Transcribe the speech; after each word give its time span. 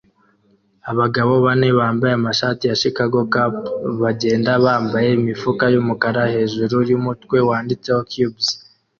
Abagabo 0.91 1.33
bane 1.45 1.67
bambaye 1.79 2.13
amashati 2.15 2.63
ya 2.69 2.79
Chicago 2.81 3.19
Cubs 3.33 3.63
bagenda 4.01 4.51
bambaye 4.65 5.09
imifuka 5.19 5.63
yumukara 5.73 6.23
hejuru 6.35 6.75
yumutwe 6.89 7.37
wanditseho 7.49 8.01
"CUBS" 8.11 8.45